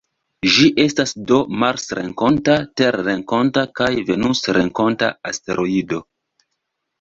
[0.53, 6.03] Ĝi estas do marsrenkonta, terrenkonta kaj venusrenkonta asteroido.